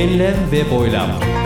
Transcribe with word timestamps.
Enlem 0.00 0.34
ve 0.52 0.70
boylam. 0.70 1.39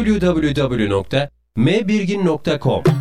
www.mbirgin.com 0.00 2.99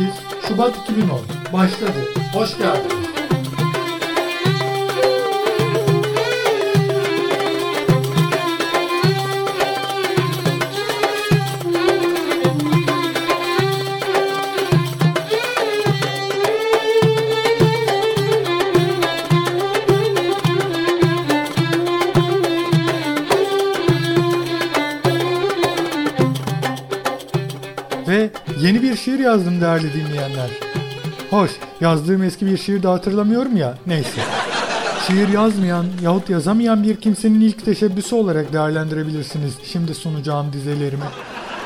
8 0.00 0.14
Şubat 0.48 0.76
2010 0.76 1.20
başladı. 1.52 1.92
Hoş 2.32 2.58
geldin. 2.58 2.99
Şiir 29.10 29.18
yazdım 29.18 29.60
değerli 29.60 29.92
dinleyenler. 29.92 30.50
Hoş, 31.30 31.50
yazdığım 31.80 32.22
eski 32.22 32.46
bir 32.46 32.56
şiir 32.56 32.82
de 32.82 32.88
hatırlamıyorum 32.88 33.56
ya, 33.56 33.78
neyse. 33.86 34.20
Şiir 35.06 35.28
yazmayan 35.28 35.86
yahut 36.02 36.30
yazamayan 36.30 36.82
bir 36.82 36.96
kimsenin 36.96 37.40
ilk 37.40 37.64
teşebbüsü 37.64 38.14
olarak 38.14 38.52
değerlendirebilirsiniz 38.52 39.54
şimdi 39.64 39.94
sunacağım 39.94 40.52
dizelerimi. 40.52 41.04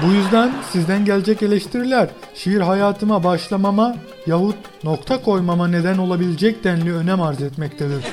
Bu 0.02 0.12
yüzden 0.12 0.52
sizden 0.72 1.04
gelecek 1.04 1.42
eleştiriler 1.42 2.08
şiir 2.34 2.60
hayatıma 2.60 3.24
başlamama 3.24 3.96
yahut 4.26 4.56
nokta 4.84 5.22
koymama 5.22 5.68
neden 5.68 5.98
olabilecek 5.98 6.64
denli 6.64 6.94
önem 6.94 7.22
arz 7.22 7.42
etmektedir. 7.42 8.04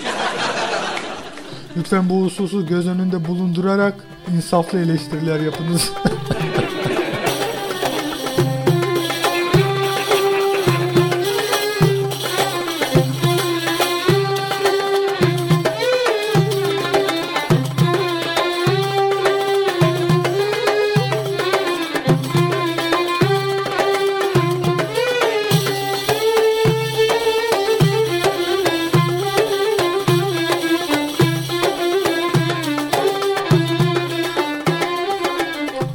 Lütfen 1.77 2.09
bu 2.09 2.23
hususu 2.23 2.67
göz 2.67 2.87
önünde 2.87 3.27
bulundurarak 3.27 3.93
insaflı 4.35 4.79
eleştiriler 4.79 5.39
yapınız. 5.39 5.91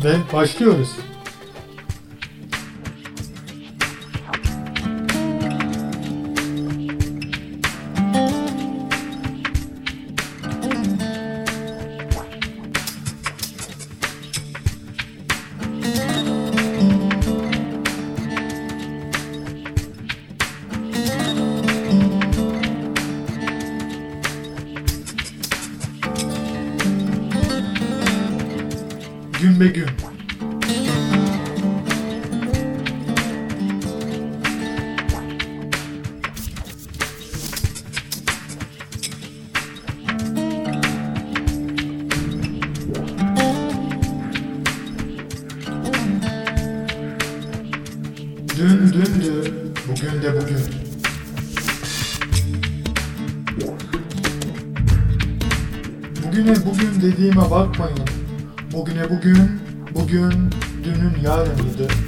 Ve 0.06 0.16
başlıyoruz. 0.32 0.96
Bugün 49.96 50.22
de 50.22 50.40
bugün. 50.40 50.58
Bugüne 56.26 56.54
bugün 56.66 57.02
dediğime 57.02 57.50
bakmayın. 57.50 57.98
Bugüne 58.72 59.10
bugün, 59.10 59.60
bugün 59.94 60.50
dünün 60.84 61.22
yarınıydı. 61.24 62.05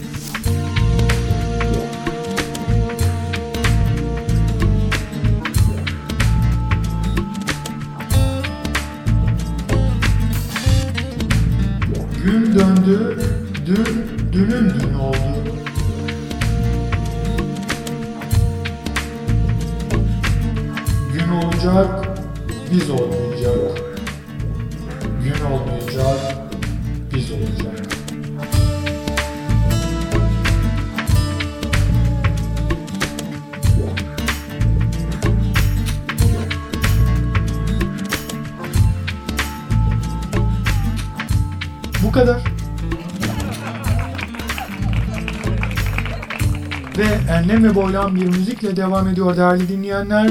Ve 47.49 47.53
enlem 47.53 47.65
ve 47.65 47.75
boylam 47.75 48.17
bir 48.17 48.27
müzikle 48.27 48.77
devam 48.77 49.09
ediyor 49.09 49.37
değerli 49.37 49.69
dinleyenler. 49.69 50.31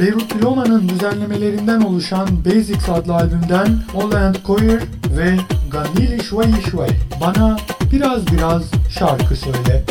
Beyrut 0.00 0.32
Piloma'nın 0.32 0.88
düzenlemelerinden 0.88 1.80
oluşan 1.80 2.28
Basics 2.44 2.88
adlı 2.88 3.14
albümden 3.14 3.82
Holland 3.92 4.34
Coir 4.46 4.80
ve 5.16 5.36
Ganili 5.70 6.24
Şvay 6.24 6.52
Şvay. 6.70 6.88
Bana 7.20 7.56
biraz 7.92 8.26
biraz 8.26 8.62
şarkı 8.90 9.36
söyle. 9.36 9.84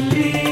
Hallelujah. 0.00 0.49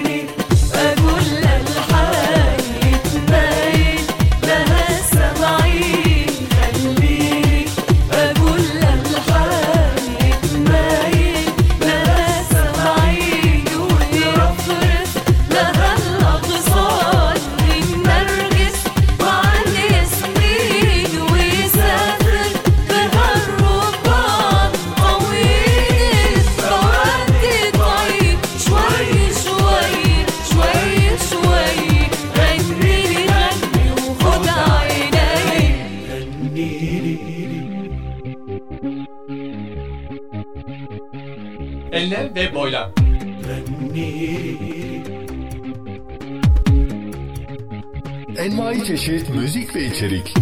النيل 43.49 45.19
Envai 48.39 48.85
çeşit 48.85 49.35
müzik 49.35 49.77
ve 49.77 49.85
içerik. 49.85 50.35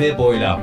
ve 0.00 0.18
Boylam. 0.18 0.60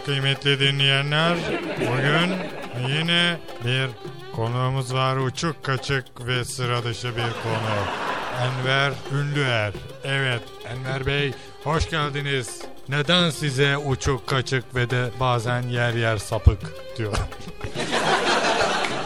Kıymetli 0.06 0.60
dinleyenler. 0.60 1.38
Bugün 1.80 2.36
yine 2.90 3.38
bir 3.66 3.90
konuğumuz 4.36 4.94
var. 4.94 5.18
Uçuk 5.18 5.64
kaçık 5.64 6.06
ve 6.28 6.46
sıra 6.46 6.84
dışı 6.84 7.08
bir 7.08 7.22
konu. 7.44 7.76
Enver 8.42 8.94
Ünlüer. 9.14 9.74
Evet 10.04 10.42
Enver 10.66 11.06
Bey 11.06 11.34
hoş 11.64 11.90
geldiniz. 11.90 12.62
Neden 12.90 13.30
size 13.30 13.78
uçuk 13.78 14.28
kaçık 14.28 14.76
ve 14.76 14.90
de 14.90 15.10
bazen 15.20 15.62
yer 15.62 15.94
yer 15.94 16.18
sapık 16.18 16.60
diyor. 16.98 17.18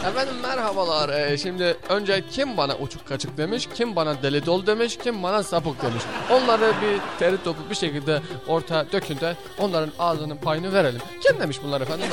Efendim 0.08 0.34
merhabalar. 0.42 1.08
Ee, 1.08 1.38
şimdi 1.38 1.76
önce 1.88 2.24
kim 2.30 2.56
bana 2.56 2.76
uçuk 2.76 3.06
kaçık 3.08 3.36
demiş, 3.36 3.68
kim 3.74 3.96
bana 3.96 4.22
deli 4.22 4.46
dol 4.46 4.66
demiş, 4.66 4.98
kim 5.04 5.22
bana 5.22 5.42
sapık 5.42 5.82
demiş. 5.82 6.02
Onları 6.30 6.72
bir 6.82 7.18
teri 7.18 7.42
topu 7.42 7.70
bir 7.70 7.74
şekilde 7.74 8.22
orta 8.48 8.86
dökün 8.92 9.20
de 9.20 9.36
onların 9.58 9.92
ağzının 9.98 10.36
payını 10.36 10.72
verelim. 10.74 11.00
Kim 11.26 11.40
demiş 11.40 11.60
bunlar 11.64 11.80
efendim? 11.80 12.06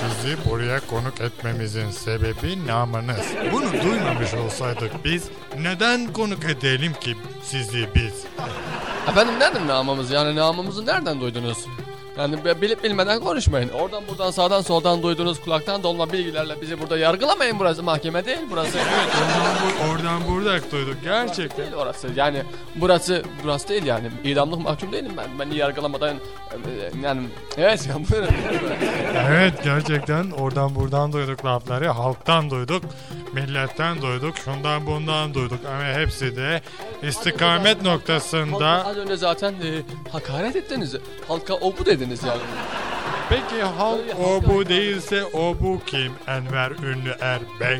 Sizi 0.00 0.36
buraya 0.50 0.80
konuk 0.80 1.20
etmemizin 1.20 1.90
sebebi 1.90 2.66
namınız. 2.66 3.26
Bunu 3.52 3.72
duymamış 3.72 4.34
olsaydık 4.34 5.04
biz 5.04 5.24
neden 5.58 6.12
konuk 6.12 6.44
edelim 6.44 6.92
ki 7.00 7.16
sizi 7.42 7.88
biz? 7.94 8.24
efendim 9.08 9.34
nedir 9.40 9.66
namımız? 9.66 10.10
Yani 10.10 10.36
namımızı 10.36 10.86
nereden 10.86 11.20
duydunuz? 11.20 11.58
Yani 12.18 12.44
bilip 12.62 12.84
bilmeden 12.84 13.20
konuşmayın. 13.20 13.68
Oradan 13.68 14.02
buradan 14.08 14.30
sağdan 14.30 14.60
soldan 14.60 15.02
duyduğunuz 15.02 15.40
kulaktan 15.40 15.82
dolma 15.82 16.12
bilgilerle 16.12 16.60
bizi 16.60 16.80
burada 16.80 16.98
yargılamayın. 16.98 17.58
Burası 17.58 17.82
mahkeme 17.82 18.24
değil 18.24 18.38
burası. 18.50 18.78
Oradan, 18.78 19.54
bu, 19.62 19.92
oradan 19.92 20.20
burada 20.28 20.70
duyduk 20.72 20.96
gerçekten. 21.04 21.58
değil 21.64 21.76
orası. 21.76 22.08
Yani 22.16 22.42
burası 22.74 23.22
burası 23.44 23.68
değil 23.68 23.84
yani. 23.84 24.10
İdamlık 24.24 24.60
mahkum 24.60 24.92
değilim 24.92 25.12
ben. 25.16 25.38
Beni 25.38 25.56
yargılamadan 25.58 26.16
e, 26.16 26.56
yani 27.02 27.22
evet 27.56 27.86
ya 27.86 27.94
buyurun. 27.94 28.28
Evet 29.30 29.54
gerçekten 29.64 30.30
oradan 30.30 30.74
buradan 30.74 31.12
duyduk 31.12 31.44
lafları. 31.44 31.88
Halktan 31.88 32.50
duyduk, 32.50 32.82
milletten 33.32 34.02
duyduk, 34.02 34.38
şundan 34.38 34.86
bundan 34.86 35.34
duyduk. 35.34 35.60
Ama 35.68 35.84
hepsi 35.84 36.36
de 36.36 36.60
istikamet 37.02 37.82
noktasında. 37.82 38.86
Az 38.86 38.96
önce 38.96 39.16
zaten 39.16 39.52
e, 39.52 39.82
hakaret 40.12 40.56
ettiniz. 40.56 40.94
Halka 41.28 41.54
o 41.54 41.74
bu 41.78 41.86
dediniz 42.00 42.22
yani. 42.24 42.40
Peki 43.28 43.62
halk 43.62 44.00
o 44.26 44.42
bu 44.48 44.68
değilse 44.68 45.24
o 45.24 45.56
bu 45.60 45.80
kim? 45.86 46.12
Enver 46.26 46.70
Ünlü 46.70 47.16
Er 47.20 47.40
Bey. 47.60 47.76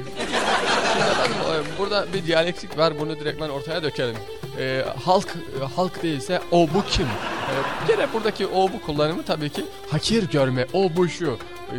Şimdi 0.92 1.10
efendim, 1.10 1.36
e, 1.74 1.78
burada 1.78 2.06
bir 2.12 2.26
diyalektik 2.26 2.78
var. 2.78 2.98
Bunu 3.00 3.20
direktmen 3.20 3.48
ortaya 3.48 3.82
dökelim. 3.82 4.16
E, 4.58 4.84
halk 5.04 5.28
halk 5.76 6.02
değilse 6.02 6.40
o 6.50 6.68
bu 6.74 6.84
kim? 6.90 7.06
E, 7.06 7.54
gene 7.88 8.12
buradaki 8.12 8.46
o 8.46 8.72
bu 8.72 8.80
kullanımı 8.86 9.22
tabii 9.24 9.50
ki 9.50 9.64
hakir 9.90 10.30
görme, 10.30 10.66
o 10.72 10.90
bu 10.96 11.08
şu. 11.08 11.38
E, 11.72 11.76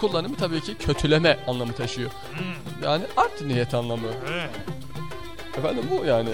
kullanımı 0.00 0.36
tabii 0.36 0.60
ki 0.60 0.74
kötüleme 0.74 1.38
anlamı 1.46 1.72
taşıyor. 1.72 2.10
Yani 2.84 3.04
art 3.16 3.40
niyet 3.42 3.74
anlamı. 3.74 4.08
Efendim 5.58 5.84
bu 5.90 6.04
yani. 6.04 6.28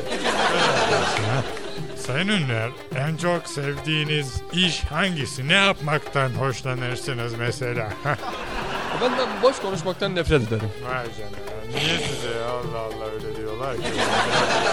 Sayın 2.06 2.28
Ünlüer, 2.28 2.70
en 2.96 3.16
çok 3.16 3.46
sevdiğiniz 3.48 4.42
iş 4.52 4.84
hangisi? 4.84 5.48
Ne 5.48 5.52
yapmaktan 5.52 6.28
hoşlanırsınız 6.30 7.34
mesela? 7.38 7.92
Efendim 8.94 9.18
ben 9.18 9.42
boş 9.42 9.60
konuşmaktan 9.60 10.14
nefret 10.16 10.42
ederim. 10.42 10.70
Vay 10.84 10.92
canına. 11.04 11.56
Niye 11.68 11.98
size 11.98 12.44
Allah 12.44 12.78
Allah 12.78 13.10
öyle 13.14 13.36
diyorlar 13.36 13.76
ki? 13.76 13.82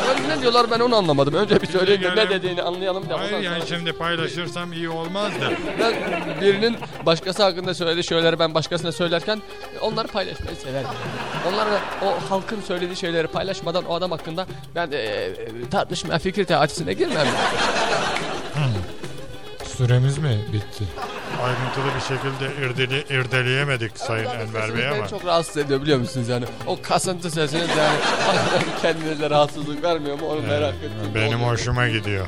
Efendim 0.02 0.24
ne 0.38 0.42
diyorlar 0.42 0.72
ben 0.72 0.80
onu 0.80 0.96
anlamadım. 0.96 1.34
Önce 1.34 1.62
bir 1.62 1.68
söyleyin 1.68 2.02
de 2.02 2.16
ne 2.16 2.30
dediğini 2.30 2.62
anlayalım 2.64 3.10
da. 3.10 3.20
Hayır 3.20 3.32
ondan 3.32 3.44
yani 3.44 3.56
sonra- 3.66 3.78
şimdi 3.78 3.94
paylaşırsam 3.94 4.74
iyi 4.74 4.90
olmaz 4.90 5.32
da. 5.42 5.52
Ben 5.80 5.94
birinin 6.42 6.78
başkası 7.06 7.44
hakkında 7.44 7.74
söylediği 7.74 8.04
şeyleri 8.04 8.40
ben 8.40 8.54
başkasına 8.54 8.92
söylerken 8.92 9.42
onları 9.82 10.08
paylaşmayı 10.08 10.56
severim. 10.58 10.88
Onlarla 11.48 11.80
o 12.06 12.30
halkın 12.32 12.62
söylediği 12.62 12.96
şeyleri 12.96 13.28
paylaşmadan 13.28 13.86
o 13.86 13.96
adam 13.96 14.12
hakkında 14.12 14.46
ben 14.76 14.90
e, 14.92 15.30
tartışmaya 15.72 16.20
fikir 16.20 16.46
teatisine 16.46 16.94
girmem. 16.94 17.28
Süremiz 19.78 20.18
mi 20.18 20.40
bitti? 20.54 20.84
Ayrıntılı 21.44 21.86
bir 21.96 22.02
şekilde 22.02 22.66
irdeli, 22.66 23.06
irdeleyemedik 23.10 23.98
Sayın 23.98 24.30
Enver 24.30 24.78
Bey 24.78 24.88
ama. 24.90 25.08
Çok 25.08 25.26
rahatsız 25.26 25.58
ediyor 25.58 25.82
biliyor 25.82 26.00
musunuz 26.00 26.30
yani? 26.30 26.46
O 26.68 26.82
kasıntı 26.82 27.32
sesiniz 27.32 27.70
yani 27.78 27.98
kendinize 28.82 29.30
rahatsızlık 29.30 29.84
vermiyor 29.84 30.20
mu 30.20 30.28
onu 30.28 30.42
merak 30.42 30.74
ettim. 30.76 31.12
Benim 31.16 31.40
hoşuma 31.40 31.88
gidiyor. 31.88 32.28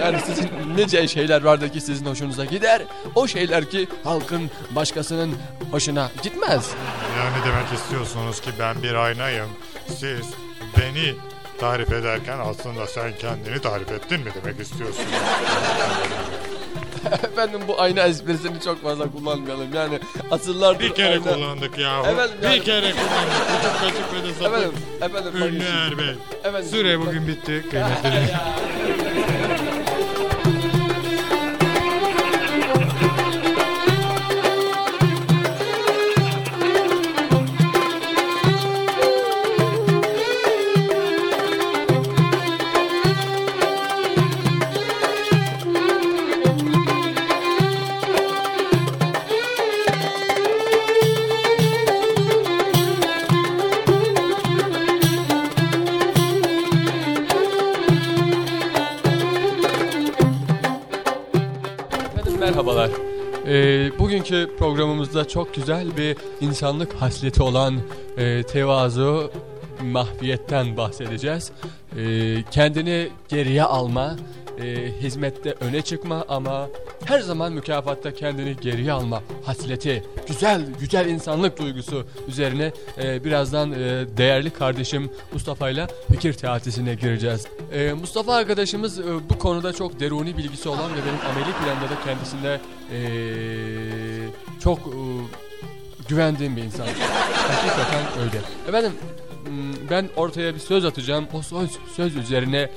Yani 0.00 0.18
sizin 0.26 0.50
nice 0.76 1.08
şeyler 1.08 1.42
vardır 1.42 1.68
ki 1.68 1.80
sizin 1.80 2.06
hoşunuza 2.06 2.44
gider. 2.44 2.82
O 3.14 3.26
şeyler 3.26 3.70
ki 3.70 3.88
halkın 4.04 4.50
başkasının 4.70 5.34
hoşuna 5.70 6.10
gitmez. 6.22 6.70
Yani 7.18 7.36
demek 7.46 7.80
istiyorsunuz 7.80 8.40
ki 8.40 8.50
ben 8.58 8.82
bir 8.82 8.94
aynayım. 8.94 9.48
Siz 9.88 10.26
beni 10.76 11.14
tarif 11.60 11.92
ederken 11.92 12.38
aslında 12.38 12.86
sen 12.86 13.12
kendini 13.18 13.60
tarif 13.60 13.92
ettin 13.92 14.20
mi 14.20 14.30
demek 14.42 14.60
istiyorsun? 14.60 15.04
Efendim 17.32 17.60
bu 17.68 17.80
ayna 17.80 18.00
esprisini 18.00 18.60
çok 18.64 18.82
fazla 18.82 19.10
kullanmayalım. 19.10 19.74
Yani 19.74 19.98
asırlardır 20.30 20.80
Bir 20.80 20.94
kere 20.94 21.08
ayna... 21.12 21.22
kullandık 21.34 21.78
yahu. 21.78 22.06
Efendim, 22.06 22.36
yani- 22.42 22.56
Bir 22.60 22.64
kere 22.64 22.90
kullandık. 22.92 23.32
Uçuk 23.60 23.80
kaçık 23.80 24.14
ve 24.14 24.28
de 24.28 24.34
sapık. 24.34 24.58
Efendim, 24.58 24.78
efendim. 25.02 25.32
Ünlü 25.42 25.62
şimdi- 25.64 25.64
Er 25.92 25.98
Bey. 25.98 26.14
Efendim, 26.44 26.70
Süre 26.70 27.00
bugün 27.00 27.26
bitti 27.28 27.64
kıymetli 27.70 28.08
merhabalar. 62.38 62.90
Ee, 63.46 63.90
bugünkü 63.98 64.50
programımızda 64.58 65.28
çok 65.28 65.54
güzel 65.54 65.96
bir 65.96 66.16
insanlık 66.40 66.94
hasleti 66.94 67.42
olan 67.42 67.80
e, 68.16 68.42
tevazu, 68.42 69.30
mahfiyetten 69.82 70.76
bahsedeceğiz. 70.76 71.52
Ee, 71.96 72.44
kendini 72.50 73.08
geriye 73.28 73.62
alma, 73.62 74.16
e, 74.60 74.92
hizmette 75.00 75.54
öne 75.60 75.82
çıkma 75.82 76.24
ama 76.28 76.68
her 77.08 77.20
zaman 77.20 77.52
mükafatta 77.52 78.14
kendini 78.14 78.56
geriye 78.56 78.92
alma 78.92 79.22
hasleti, 79.44 80.04
güzel 80.26 80.62
güzel 80.80 81.06
insanlık 81.08 81.58
duygusu 81.58 82.06
üzerine 82.28 82.72
e, 83.02 83.24
birazdan 83.24 83.72
e, 83.72 83.76
değerli 84.16 84.50
kardeşim 84.50 85.10
Mustafa 85.32 85.70
ile 85.70 85.86
fikir 86.12 86.32
teatisine 86.32 86.94
gireceğiz. 86.94 87.46
E, 87.72 87.92
Mustafa 87.92 88.34
arkadaşımız 88.34 88.98
e, 88.98 89.04
bu 89.30 89.38
konuda 89.38 89.72
çok 89.72 90.00
deruni 90.00 90.36
bilgisi 90.36 90.68
olan 90.68 90.92
ve 90.92 90.96
benim 90.96 91.30
ameli 91.30 91.52
planda 91.52 91.90
da 91.90 92.00
kendisine 92.04 92.60
e, 92.92 93.00
çok 94.60 94.78
e, 94.78 95.00
güvendiğim 96.08 96.56
bir 96.56 96.62
insan. 96.62 96.86
Hakikaten 97.32 98.04
öyle. 98.20 98.40
Efendim 98.68 98.92
ben 99.90 100.08
ortaya 100.16 100.54
bir 100.54 100.60
söz 100.60 100.84
atacağım. 100.84 101.26
O 101.32 101.42
söz, 101.42 101.70
söz 101.96 102.16
üzerine 102.16 102.70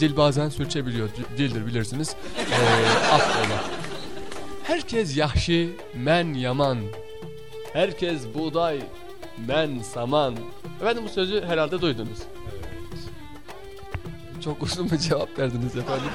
dil 0.00 0.16
bazen 0.16 0.48
sürçebiliyor. 0.48 1.08
Dildir 1.38 1.66
bilirsiniz. 1.66 2.16
Ee, 2.38 2.88
affola. 3.12 3.64
Herkes 4.64 5.16
yahşi, 5.16 5.70
men 5.94 6.34
yaman. 6.34 6.78
Herkes 7.72 8.22
buğday, 8.34 8.80
men 9.48 9.78
saman. 9.82 10.36
Efendim 10.80 11.04
bu 11.06 11.08
sözü 11.08 11.44
herhalde 11.46 11.80
duydunuz. 11.80 12.18
Çok 14.44 14.62
uzun 14.62 14.90
bir 14.90 14.98
cevap 14.98 15.38
verdiniz 15.38 15.76
efendim. 15.76 16.10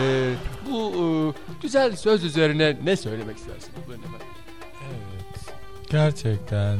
Ee, 0.00 0.30
bu 0.70 0.92
e, 0.94 1.02
güzel 1.62 1.96
söz 1.96 2.24
üzerine 2.24 2.76
ne 2.84 2.96
söylemek 2.96 3.36
istersiniz? 3.36 3.86
Buyurun 3.86 4.02
efendim. 4.02 4.26
Gerçekten. 5.90 6.78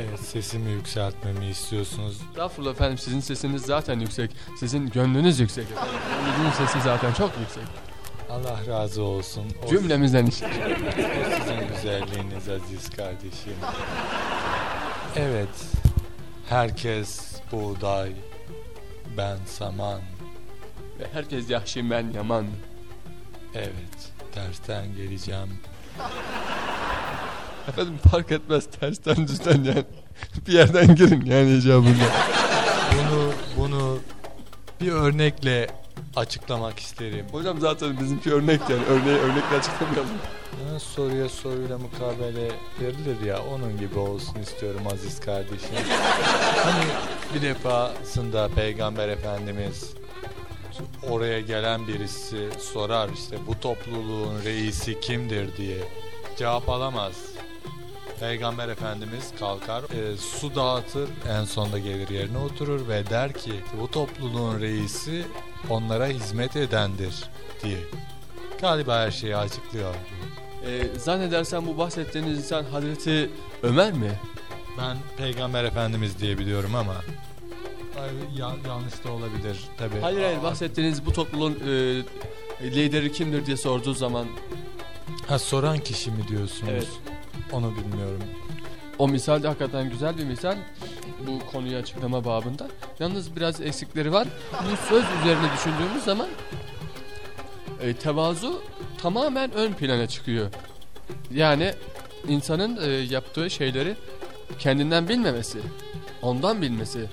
Evet 0.00 0.20
sesimi 0.20 0.70
yükseltmemi 0.70 1.46
istiyorsunuz. 1.46 2.16
Estağfurullah 2.30 2.70
efendim 2.70 2.98
sizin 2.98 3.20
sesiniz 3.20 3.62
zaten 3.62 4.00
yüksek. 4.00 4.30
Sizin 4.60 4.90
gönlünüz 4.90 5.40
yüksek 5.40 5.70
efendim. 5.70 5.94
Gönlünüzün 6.26 6.66
sesi 6.66 6.80
zaten 6.80 7.12
çok 7.12 7.30
yüksek. 7.40 7.62
Allah 8.30 8.58
razı 8.68 9.02
olsun. 9.02 9.44
O, 9.66 9.68
Cümlemizden 9.68 10.26
işte. 10.26 10.50
sizin 11.38 11.68
güzelliğiniz 11.74 12.48
aziz 12.48 12.90
kardeşim. 12.90 13.54
Evet. 15.16 15.66
Herkes 16.48 17.32
buğday, 17.52 18.12
ben 19.16 19.36
saman. 19.46 20.00
Ve 21.00 21.06
herkes 21.12 21.50
yahşi 21.50 21.82
men 21.82 22.10
yaman. 22.10 22.46
Evet. 23.54 24.12
tersten 24.34 24.96
geleceğim. 24.96 25.58
Efendim 27.68 27.94
fark 28.10 28.32
etmez 28.32 28.66
tersten 28.80 29.28
düzden 29.28 29.64
yani. 29.64 29.84
bir 30.46 30.52
yerden 30.52 30.94
girin 30.94 31.24
yani 31.24 31.56
icabında. 31.56 32.04
Bunu 32.92 33.32
bunu 33.56 33.98
bir 34.80 34.92
örnekle 34.92 35.66
açıklamak 36.16 36.78
isterim. 36.78 37.26
Hocam 37.32 37.60
zaten 37.60 38.00
bizimki 38.00 38.32
örnek 38.32 38.60
yani. 38.70 38.82
Örneği 38.90 39.16
örnekle 39.16 39.56
açıklamayalım. 39.58 40.10
Ha, 40.72 40.78
soruya 40.78 41.28
soruyla 41.28 41.78
mukabele 41.78 42.50
verilir 42.80 43.20
ya 43.26 43.42
onun 43.54 43.78
gibi 43.78 43.98
olsun 43.98 44.40
istiyorum 44.40 44.80
aziz 44.92 45.20
kardeşim. 45.20 45.68
hani 46.64 46.84
bir 47.34 47.42
defasında 47.42 48.48
Peygamber 48.48 49.08
Efendimiz 49.08 49.90
oraya 51.10 51.40
gelen 51.40 51.88
birisi 51.88 52.48
sorar 52.72 53.08
işte 53.14 53.36
bu 53.46 53.60
topluluğun 53.60 54.44
reisi 54.44 55.00
kimdir 55.00 55.56
diye 55.56 55.78
cevap 56.38 56.68
alamaz. 56.68 57.12
Peygamber 58.20 58.68
Efendimiz 58.68 59.30
kalkar, 59.38 59.82
e, 59.82 60.16
su 60.16 60.54
dağıtır, 60.54 61.08
en 61.30 61.44
sonda 61.44 61.78
gelir 61.78 62.08
yerine 62.08 62.38
oturur 62.38 62.88
ve 62.88 63.10
der 63.10 63.32
ki 63.32 63.52
bu 63.80 63.90
topluluğun 63.90 64.60
reisi 64.60 65.24
onlara 65.70 66.06
hizmet 66.06 66.56
edendir 66.56 67.14
diye. 67.62 67.78
Galiba 68.60 68.98
her 68.98 69.10
şeyi 69.10 69.36
açıklıyor. 69.36 69.94
Ee, 70.66 70.98
zannedersem 70.98 71.66
bu 71.66 71.78
bahsettiğiniz 71.78 72.38
insan 72.38 72.64
Hazreti 72.64 73.30
Ömer 73.62 73.92
mi? 73.92 74.10
Ben 74.78 74.96
Peygamber 75.16 75.64
Efendimiz 75.64 76.18
diye 76.20 76.38
biliyorum 76.38 76.74
ama 76.74 76.94
ay, 78.00 78.08
ya- 78.38 78.56
yanlış 78.68 79.04
da 79.04 79.12
olabilir 79.12 79.58
tabii. 79.78 80.00
Hayır 80.00 80.22
hayır 80.22 80.42
bahsettiğiniz 80.42 81.06
bu 81.06 81.12
topluluğun 81.12 81.52
e, 81.52 82.02
lideri 82.70 83.12
kimdir 83.12 83.46
diye 83.46 83.56
sorduğu 83.56 83.94
zaman 83.94 84.26
Ha 85.28 85.38
soran 85.38 85.78
kişi 85.78 86.10
mi 86.10 86.28
diyorsunuz? 86.28 86.72
Evet. 86.72 86.88
Onu 87.52 87.76
bilmiyorum. 87.76 88.22
o 88.98 89.08
misal 89.08 89.42
de 89.42 89.48
hakikaten 89.48 89.90
güzel 89.90 90.18
bir 90.18 90.24
misal 90.24 90.56
bu 91.26 91.46
konuyu 91.52 91.76
açıklama 91.76 92.24
babında. 92.24 92.66
Yalnız 93.00 93.36
biraz 93.36 93.60
eksikleri 93.60 94.12
var. 94.12 94.28
Bu 94.52 94.76
söz 94.88 95.04
üzerine 95.20 95.52
düşündüğümüz 95.56 96.04
zaman 96.04 96.28
e, 97.80 97.94
tevazu 97.94 98.62
tamamen 99.02 99.52
ön 99.52 99.72
plana 99.72 100.06
çıkıyor. 100.06 100.50
Yani 101.34 101.74
insanın 102.28 102.78
e, 102.82 102.90
yaptığı 102.90 103.50
şeyleri 103.50 103.96
kendinden 104.58 105.08
bilmemesi, 105.08 105.58
ondan 106.22 106.62
bilmesi, 106.62 107.06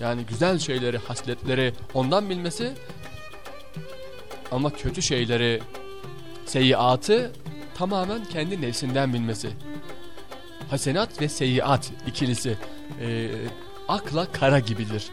yani 0.00 0.22
güzel 0.26 0.58
şeyleri, 0.58 0.98
hasletleri 0.98 1.72
ondan 1.94 2.30
bilmesi 2.30 2.72
ama 4.50 4.70
kötü 4.70 5.02
şeyleri, 5.02 5.60
seyyiatı 6.46 7.32
tamamen 7.74 8.24
kendi 8.24 8.62
nefsinden 8.62 9.14
bilmesi. 9.14 9.48
Hasenat 10.70 11.20
ve 11.20 11.28
seyyiat 11.28 11.90
ikilisi 12.06 12.56
e, 13.00 13.30
akla 13.88 14.32
kara 14.32 14.58
gibidir. 14.58 15.10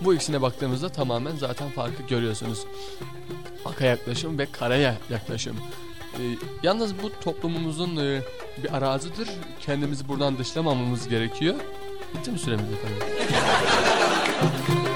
Bu 0.00 0.14
ikisine 0.14 0.42
baktığımızda 0.42 0.88
tamamen 0.88 1.36
zaten 1.36 1.70
farkı 1.70 2.02
görüyorsunuz. 2.02 2.58
Aka 3.64 3.84
yaklaşım 3.84 4.38
ve 4.38 4.46
karaya 4.52 4.96
yaklaşım. 5.10 5.56
E, 6.14 6.22
yalnız 6.62 7.02
bu 7.02 7.20
toplumumuzun 7.20 7.96
e, 7.96 8.20
bir 8.62 8.76
arazidir. 8.76 9.28
Kendimizi 9.60 10.08
buradan 10.08 10.38
dışlamamamız 10.38 11.08
gerekiyor. 11.08 11.54
Bitti 12.14 12.30
mi 12.30 12.38
süremiz 12.38 12.66
efendim? 12.72 13.02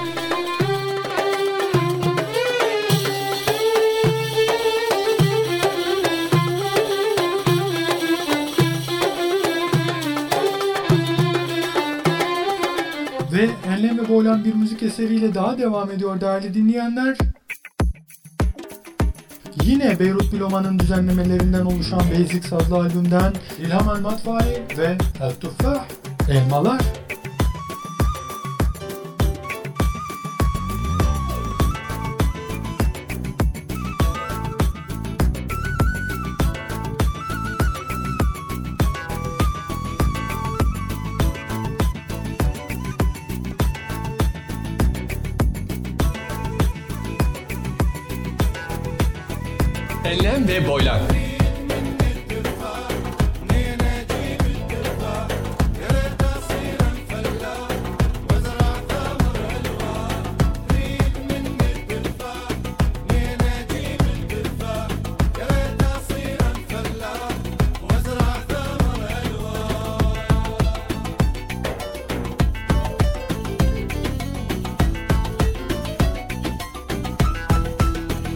boylan 14.09 14.45
bir 14.45 14.53
müzik 14.53 14.83
eseriyle 14.83 15.33
daha 15.33 15.57
devam 15.57 15.91
ediyor 15.91 16.21
değerli 16.21 16.53
dinleyenler. 16.53 17.17
Yine 19.63 19.99
Beyrut 19.99 20.33
Biloma'nın 20.33 20.79
düzenlemelerinden 20.79 21.65
oluşan 21.65 21.99
Basics 21.99 22.53
adlı 22.53 22.75
albümden 22.75 23.33
İlham 23.59 23.95
El 23.95 24.01
Matfai 24.01 24.63
ve 24.77 24.97
El 25.21 25.35
Tuffah 25.41 25.85
Elmalar. 26.29 26.81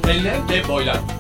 Enlem 0.08 0.50
ve 0.50 0.68
boylam. 0.68 1.00
Enlem 1.00 1.13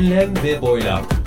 Enlem 0.00 0.34
ve 0.44 0.62
boylam. 0.62 1.19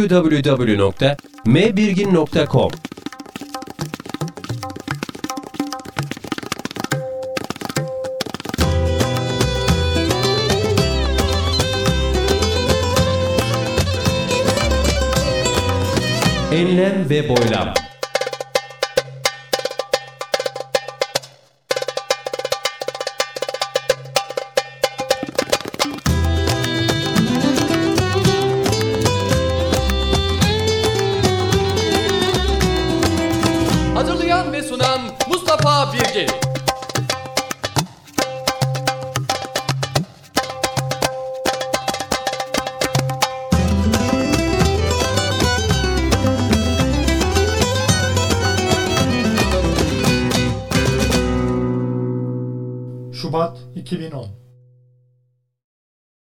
www.mbirgin.com 0.09 2.71
Enlem 16.51 17.09
ve 17.09 17.29
boylam. 17.29 17.84
2009 53.97 54.54